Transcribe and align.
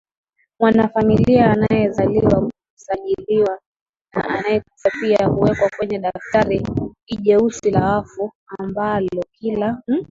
mwanafamilia 0.59 1.51
anayezaliwa 1.51 2.49
husajiliwa 2.73 3.59
na 4.13 4.23
anayekufa 4.29 4.89
pia 5.01 5.27
huwekwa 5.27 5.69
kwenye 5.77 5.99
daftari 5.99 6.63
ljeusi 7.07 7.71
la 7.71 7.95
wafu 7.95 8.31
ambalo 8.59 9.23
kila 9.37 9.81